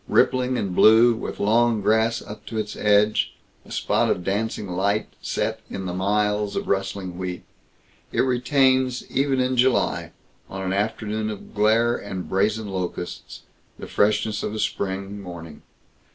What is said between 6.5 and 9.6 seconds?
of rustling wheat, it retains even in